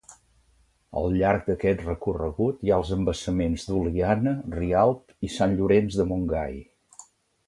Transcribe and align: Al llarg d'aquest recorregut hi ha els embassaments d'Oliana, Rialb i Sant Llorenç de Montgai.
Al 0.99 1.11
llarg 1.17 1.43
d'aquest 1.49 1.83
recorregut 1.89 2.63
hi 2.67 2.71
ha 2.73 2.79
els 2.83 2.93
embassaments 2.95 3.65
d'Oliana, 3.67 4.33
Rialb 4.55 5.17
i 5.29 5.33
Sant 5.39 5.55
Llorenç 5.61 5.99
de 6.01 6.07
Montgai. 6.13 6.57